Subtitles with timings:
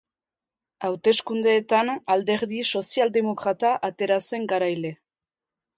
[0.87, 4.99] Hauteskundeetan, Alderdi Sozialdemokrata atera zen garaile.